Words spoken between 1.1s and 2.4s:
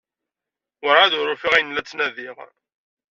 ur ufiɣ ayen la ttnadiɣ.